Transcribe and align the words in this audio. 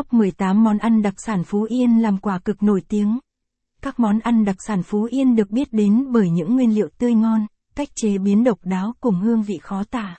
Top 0.00 0.12
18 0.12 0.64
món 0.64 0.78
ăn 0.78 1.02
đặc 1.02 1.14
sản 1.16 1.44
Phú 1.44 1.62
Yên 1.62 2.02
làm 2.02 2.18
quả 2.18 2.38
cực 2.38 2.62
nổi 2.62 2.82
tiếng. 2.88 3.18
Các 3.82 4.00
món 4.00 4.18
ăn 4.18 4.44
đặc 4.44 4.56
sản 4.66 4.82
Phú 4.82 5.04
Yên 5.10 5.36
được 5.36 5.50
biết 5.50 5.72
đến 5.72 6.12
bởi 6.12 6.30
những 6.30 6.54
nguyên 6.54 6.74
liệu 6.74 6.88
tươi 6.98 7.14
ngon, 7.14 7.46
cách 7.74 7.88
chế 7.94 8.18
biến 8.18 8.44
độc 8.44 8.58
đáo 8.62 8.94
cùng 9.00 9.14
hương 9.14 9.42
vị 9.42 9.58
khó 9.62 9.84
tả. 9.90 10.16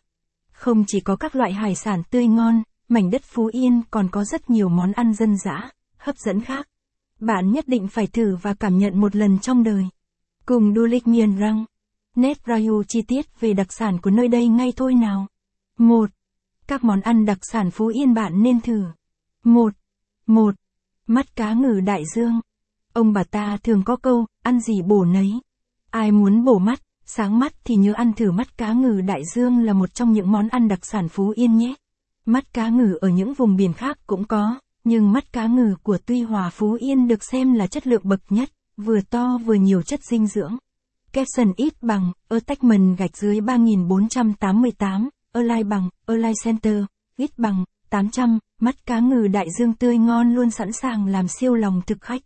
Không 0.52 0.84
chỉ 0.88 1.00
có 1.00 1.16
các 1.16 1.36
loại 1.36 1.54
hải 1.54 1.76
sản 1.76 2.04
tươi 2.10 2.28
ngon, 2.28 2.64
mảnh 2.90 3.10
đất 3.10 3.22
Phú 3.24 3.50
Yên 3.54 3.82
còn 3.92 4.10
có 4.12 4.24
rất 4.24 4.50
nhiều 4.50 4.70
món 4.70 4.92
ăn 4.92 5.14
dân 5.14 5.38
dã, 5.38 5.70
hấp 5.98 6.18
dẫn 6.18 6.42
khác. 6.42 6.68
Bạn 7.20 7.52
nhất 7.52 7.68
định 7.68 7.88
phải 7.88 8.08
thử 8.08 8.36
và 8.36 8.54
cảm 8.54 8.78
nhận 8.78 9.02
một 9.02 9.16
lần 9.16 9.40
trong 9.40 9.64
đời. 9.64 9.84
Cùng 10.46 10.74
du 10.76 10.86
lịch 10.86 11.08
miền 11.08 11.36
răng. 11.36 11.66
Nét 12.16 12.38
Rayu 12.48 12.84
chi 12.84 13.02
tiết 13.02 13.40
về 13.40 13.54
đặc 13.54 13.74
sản 13.74 14.02
của 14.02 14.10
nơi 14.10 14.28
đây 14.28 14.48
ngay 14.48 14.74
thôi 14.76 14.94
nào. 14.94 15.28
1. 15.78 16.10
Các 16.68 16.84
món 16.84 17.02
ăn 17.02 17.26
đặc 17.26 17.40
sản 17.42 17.72
Phú 17.72 17.88
Yên 17.88 18.14
bạn 18.14 18.44
nên 18.44 18.62
thử. 18.62 18.86
1. 19.44 19.74
1. 20.28 20.56
Mắt 21.08 21.36
cá 21.36 21.54
ngừ 21.54 21.80
đại 21.80 22.04
dương. 22.16 22.40
Ông 22.94 23.14
bà 23.14 23.24
ta 23.24 23.58
thường 23.64 23.84
có 23.84 23.96
câu, 23.96 24.26
ăn 24.44 24.60
gì 24.60 24.82
bổ 24.82 25.06
nấy. 25.06 25.32
Ai 25.90 26.12
muốn 26.12 26.44
bổ 26.44 26.60
mắt, 26.60 26.82
sáng 27.06 27.40
mắt 27.40 27.54
thì 27.64 27.76
nhớ 27.76 27.94
ăn 27.94 28.14
thử 28.14 28.32
mắt 28.32 28.58
cá 28.58 28.74
ngừ 28.74 29.02
đại 29.02 29.22
dương 29.36 29.64
là 29.64 29.74
một 29.74 29.94
trong 29.94 30.14
những 30.14 30.32
món 30.32 30.48
ăn 30.48 30.68
đặc 30.68 30.80
sản 30.86 31.10
Phú 31.10 31.34
Yên 31.36 31.58
nhé. 31.58 31.76
Mắt 32.26 32.54
cá 32.54 32.70
ngừ 32.70 32.98
ở 33.02 33.10
những 33.10 33.34
vùng 33.34 33.56
biển 33.56 33.74
khác 33.74 33.98
cũng 34.08 34.24
có, 34.24 34.60
nhưng 34.84 35.12
mắt 35.12 35.34
cá 35.34 35.48
ngừ 35.48 35.76
của 35.84 35.98
Tuy 36.06 36.22
Hòa 36.22 36.50
Phú 36.50 36.74
Yên 36.74 37.08
được 37.08 37.24
xem 37.24 37.54
là 37.54 37.68
chất 37.68 37.88
lượng 37.88 38.02
bậc 38.06 38.22
nhất, 38.30 38.50
vừa 38.78 39.02
to 39.10 39.38
vừa 39.46 39.54
nhiều 39.54 39.82
chất 39.82 40.04
dinh 40.04 40.28
dưỡng. 40.28 40.58
Capson 41.14 41.54
ít 41.56 41.74
bằng, 41.82 42.12
ở 42.28 42.40
tách 42.40 42.64
mần 42.64 42.96
gạch 42.96 43.18
dưới 43.18 43.42
3488, 43.42 45.10
lai 45.34 45.64
bằng, 45.64 45.90
align 46.06 46.34
center, 46.44 46.84
ít 47.18 47.32
bằng, 47.38 47.66
800, 47.92 48.40
mắt 48.62 48.86
cá 48.86 49.00
ngừ 49.00 49.28
đại 49.28 49.48
dương 49.60 49.74
tươi 49.74 49.98
ngon 49.98 50.34
luôn 50.34 50.52
sẵn 50.52 50.72
sàng 50.72 51.06
làm 51.06 51.28
siêu 51.28 51.56
lòng 51.56 51.82
thực 51.88 52.02
khách. 52.02 52.22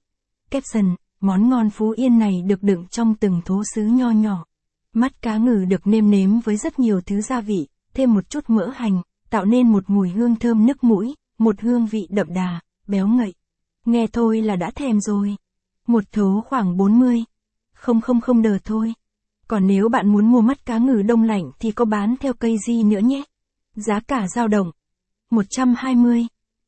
caption 0.51 0.95
món 1.21 1.49
ngon 1.49 1.69
Phú 1.69 1.94
Yên 1.97 2.19
này 2.19 2.41
được 2.41 2.63
đựng 2.63 2.88
trong 2.88 3.16
từng 3.16 3.41
thố 3.45 3.63
sứ 3.75 3.83
nho 3.85 4.09
nhỏ. 4.09 4.45
Mắt 4.94 5.22
cá 5.22 5.38
ngừ 5.38 5.66
được 5.66 5.88
nêm 5.88 6.11
nếm 6.11 6.39
với 6.39 6.57
rất 6.57 6.80
nhiều 6.80 7.02
thứ 7.02 7.22
gia 7.22 7.41
vị, 7.41 7.67
thêm 7.94 8.13
một 8.13 8.30
chút 8.30 8.44
mỡ 8.47 8.69
hành, 8.75 9.02
tạo 9.30 9.45
nên 9.45 9.72
một 9.72 9.83
mùi 9.88 10.09
hương 10.09 10.35
thơm 10.35 10.66
nức 10.66 10.83
mũi, 10.83 11.16
một 11.38 11.61
hương 11.61 11.85
vị 11.85 12.07
đậm 12.09 12.33
đà, 12.33 12.59
béo 12.88 13.07
ngậy. 13.07 13.33
Nghe 13.85 14.07
thôi 14.07 14.41
là 14.41 14.55
đã 14.55 14.72
thèm 14.75 15.00
rồi. 15.00 15.35
Một 15.88 16.03
thố 16.11 16.44
khoảng 16.47 16.77
40. 16.77 17.23
Không 17.73 18.02
không 18.02 18.22
không 18.22 18.41
đờ 18.41 18.57
thôi. 18.63 18.94
Còn 19.47 19.67
nếu 19.67 19.89
bạn 19.89 20.07
muốn 20.07 20.31
mua 20.31 20.41
mắt 20.41 20.66
cá 20.66 20.77
ngừ 20.77 21.02
đông 21.02 21.23
lạnh 21.23 21.52
thì 21.59 21.72
có 21.72 21.85
bán 21.85 22.16
theo 22.19 22.33
cây 22.33 22.55
di 22.67 22.83
nữa 22.83 23.00
nhé. 23.00 23.23
Giá 23.75 24.00
cả 24.00 24.27
dao 24.27 24.47
động. 24.47 24.72
120. 25.31 26.28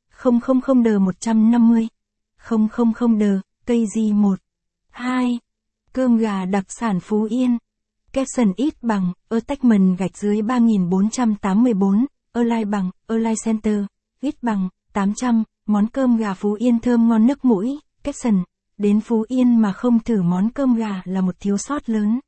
Không 0.09 0.39
không 0.39 0.61
không 0.61 0.83
đờ 0.83 0.99
150. 0.99 1.87
Không 2.37 2.67
không 2.67 2.93
không 2.93 3.17
đờ, 3.17 3.39
cây 3.65 3.85
di 3.95 4.13
1. 4.13 4.39
2. 4.89 5.39
Cơm 5.93 6.17
gà 6.17 6.45
đặc 6.45 6.65
sản 6.67 6.99
Phú 6.99 7.23
Yên. 7.23 7.57
Capson 8.13 8.53
ít 8.55 8.73
bằng, 8.81 9.13
attachment 9.29 9.97
gạch 9.97 10.17
dưới 10.17 10.41
3484, 10.41 12.05
Align 12.33 12.71
bằng, 12.71 12.91
Align 13.07 13.35
Center, 13.45 13.79
ít 14.21 14.35
bằng, 14.41 14.69
800, 14.93 15.43
món 15.65 15.87
cơm 15.87 16.17
gà 16.17 16.33
Phú 16.33 16.53
Yên 16.53 16.79
thơm 16.79 17.09
ngon 17.09 17.27
nước 17.27 17.45
mũi, 17.45 17.79
Capson. 18.03 18.43
Đến 18.77 19.01
Phú 19.01 19.25
Yên 19.27 19.61
mà 19.61 19.73
không 19.73 19.99
thử 19.99 20.21
món 20.21 20.49
cơm 20.49 20.75
gà 20.75 21.01
là 21.05 21.21
một 21.21 21.35
thiếu 21.39 21.57
sót 21.57 21.89
lớn. 21.89 22.19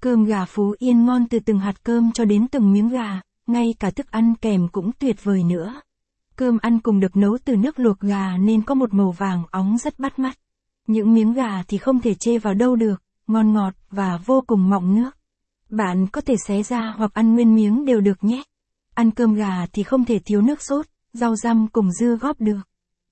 Cơm 0.00 0.24
gà 0.24 0.44
Phú 0.44 0.74
Yên 0.78 1.04
ngon 1.04 1.26
từ 1.28 1.38
từng 1.38 1.58
hạt 1.58 1.84
cơm 1.84 2.12
cho 2.12 2.24
đến 2.24 2.48
từng 2.48 2.72
miếng 2.72 2.88
gà, 2.88 3.20
ngay 3.52 3.74
cả 3.80 3.90
thức 3.90 4.10
ăn 4.10 4.34
kèm 4.40 4.68
cũng 4.68 4.90
tuyệt 4.98 5.24
vời 5.24 5.44
nữa. 5.44 5.80
Cơm 6.36 6.58
ăn 6.62 6.78
cùng 6.80 7.00
được 7.00 7.16
nấu 7.16 7.38
từ 7.44 7.56
nước 7.56 7.78
luộc 7.78 8.00
gà 8.00 8.36
nên 8.36 8.62
có 8.62 8.74
một 8.74 8.94
màu 8.94 9.10
vàng 9.10 9.42
óng 9.50 9.78
rất 9.78 9.98
bắt 9.98 10.18
mắt. 10.18 10.38
Những 10.86 11.14
miếng 11.14 11.32
gà 11.32 11.62
thì 11.62 11.78
không 11.78 12.00
thể 12.00 12.14
chê 12.14 12.38
vào 12.38 12.54
đâu 12.54 12.76
được, 12.76 13.02
ngon 13.26 13.52
ngọt 13.52 13.74
và 13.90 14.18
vô 14.26 14.44
cùng 14.46 14.70
mọng 14.70 14.94
nước. 14.94 15.10
Bạn 15.70 16.06
có 16.06 16.20
thể 16.20 16.34
xé 16.46 16.62
ra 16.62 16.94
hoặc 16.96 17.14
ăn 17.14 17.34
nguyên 17.34 17.54
miếng 17.54 17.84
đều 17.84 18.00
được 18.00 18.24
nhé. 18.24 18.42
Ăn 18.94 19.10
cơm 19.10 19.34
gà 19.34 19.66
thì 19.72 19.82
không 19.82 20.04
thể 20.04 20.18
thiếu 20.18 20.40
nước 20.40 20.62
sốt, 20.62 20.86
rau 21.12 21.36
răm 21.36 21.68
cùng 21.68 21.92
dưa 21.92 22.16
góp 22.20 22.40
được. 22.40 22.60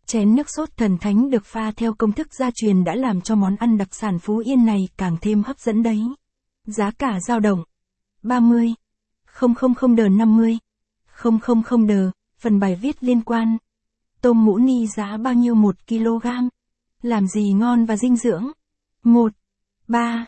Chén 0.07 0.35
nước 0.35 0.47
sốt 0.57 0.69
thần 0.77 0.99
thánh 0.99 1.31
được 1.31 1.45
pha 1.45 1.71
theo 1.71 1.95
công 1.95 2.13
thức 2.13 2.35
gia 2.35 2.51
truyền 2.55 2.85
đã 2.85 2.95
làm 2.95 3.21
cho 3.21 3.35
món 3.35 3.57
ăn 3.57 3.79
đặc 3.79 3.95
sản 3.95 4.19
Phú 4.19 4.39
Yên 4.39 4.67
này 4.67 4.89
càng 4.97 5.17
thêm 5.21 5.43
hấp 5.43 5.59
dẫn 5.59 5.83
đấy. 5.83 6.01
Giá 6.67 6.91
cả 6.91 7.19
dao 7.21 7.41
động. 7.41 7.65
30. 8.23 8.75
000 9.35 9.97
đờ 9.97 10.09
50. 10.09 10.59
000 11.23 11.87
đờ, 11.87 12.11
phần 12.39 12.61
bài 12.61 12.75
viết 12.75 13.05
liên 13.05 13.23
quan. 13.23 13.57
Tôm 14.21 14.45
mũ 14.45 14.59
ni 14.59 14.87
giá 14.87 15.17
bao 15.17 15.35
nhiêu 15.35 15.55
1 15.55 15.77
kg? 15.89 16.27
Làm 17.03 17.27
gì 17.27 17.53
ngon 17.53 17.85
và 17.85 17.97
dinh 17.97 18.17
dưỡng? 18.17 18.51
1. 19.05 19.33
3. 19.89 20.27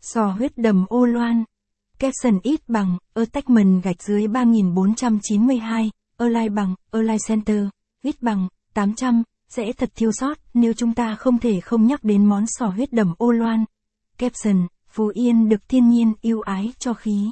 Sò 0.00 0.26
huyết 0.26 0.58
đầm 0.58 0.86
ô 0.88 1.04
loan. 1.04 1.44
Capson 1.98 2.38
ít 2.42 2.68
bằng, 2.68 2.98
attachment 3.14 3.82
gạch 3.82 4.02
dưới 4.02 4.26
3492, 4.26 5.90
align 6.16 6.54
bằng, 6.54 6.74
align 6.90 7.18
center, 7.28 7.64
ít 8.02 8.22
bằng, 8.22 8.48
800, 8.74 9.22
sẽ 9.48 9.72
thật 9.72 9.90
thiêu 9.94 10.10
sót 10.12 10.38
nếu 10.54 10.72
chúng 10.72 10.94
ta 10.94 11.14
không 11.14 11.38
thể 11.38 11.60
không 11.60 11.86
nhắc 11.86 12.04
đến 12.04 12.26
món 12.26 12.44
sò 12.46 12.66
huyết 12.66 12.92
đầm 12.92 13.14
ô 13.18 13.30
loan. 13.30 13.64
Capson, 14.18 14.66
Phú 14.88 15.10
Yên 15.14 15.48
được 15.48 15.68
thiên 15.68 15.88
nhiên 15.88 16.12
yêu 16.20 16.40
ái 16.40 16.72
cho 16.78 16.94
khí. 16.94 17.30